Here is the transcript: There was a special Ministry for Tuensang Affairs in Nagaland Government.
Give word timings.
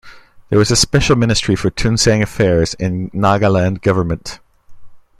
There 0.49 0.57
was 0.57 0.71
a 0.71 0.75
special 0.75 1.15
Ministry 1.15 1.55
for 1.55 1.69
Tuensang 1.69 2.23
Affairs 2.23 2.73
in 2.73 3.11
Nagaland 3.11 3.83
Government. 3.83 4.39